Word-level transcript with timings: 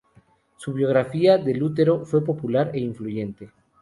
Su 0.57 0.73
biografía 0.73 1.37
de 1.37 1.53
Lutero 1.53 2.07
fue 2.07 2.25
popular 2.25 2.71
e 2.73 2.79
influyente. 2.79 3.51